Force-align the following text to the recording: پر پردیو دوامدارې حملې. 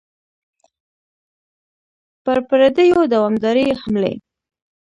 پر 2.23 2.37
پردیو 2.49 2.99
دوامدارې 3.13 3.67
حملې. 3.81 4.13